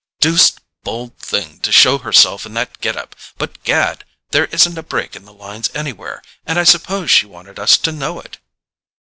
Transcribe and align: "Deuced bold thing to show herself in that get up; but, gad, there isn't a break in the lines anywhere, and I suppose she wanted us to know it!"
"Deuced 0.19 0.59
bold 0.81 1.15
thing 1.19 1.59
to 1.59 1.71
show 1.71 1.99
herself 1.99 2.43
in 2.47 2.55
that 2.55 2.79
get 2.81 2.95
up; 2.97 3.15
but, 3.37 3.61
gad, 3.61 4.03
there 4.31 4.45
isn't 4.45 4.75
a 4.75 4.81
break 4.81 5.15
in 5.15 5.25
the 5.25 5.31
lines 5.31 5.69
anywhere, 5.75 6.23
and 6.43 6.57
I 6.57 6.63
suppose 6.63 7.11
she 7.11 7.27
wanted 7.27 7.59
us 7.59 7.77
to 7.77 7.91
know 7.91 8.19
it!" 8.19 8.39